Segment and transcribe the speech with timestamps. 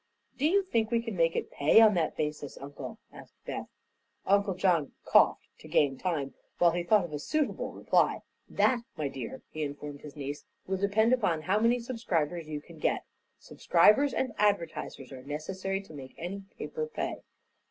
[0.35, 3.67] "Do you think we can make it pay on that basis, Uncle?" asked Beth.
[4.25, 8.23] Uncle John coughed to gain time while he thought of a suitable reply.
[8.49, 12.79] "That, my dear," he informed his niece, "will depend upon how many subscribers you can
[12.79, 13.03] get.
[13.37, 17.21] Subscribers and advertisers are necessary to make any paper pay."